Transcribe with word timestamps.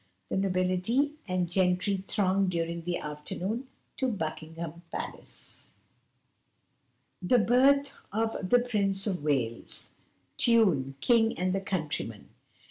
The 0.29 0.37
nobility 0.37 1.13
and 1.27 1.47
gentry 1.47 2.03
thronged 2.07 2.49
during 2.49 2.81
the 2.85 2.97
afternoon 2.97 3.67
to 3.97 4.07
Buckingham 4.07 4.81
Palace. 4.91 5.67
THE 7.21 7.37
BIRTH 7.37 7.93
OF 8.11 8.49
THE 8.49 8.57
PRINCE 8.61 9.05
OF 9.05 9.23
WALES. 9.23 9.89
Tune 10.37 10.95
King 11.01 11.37
and 11.37 11.53
the 11.53 11.61
Countryman. 11.61 12.29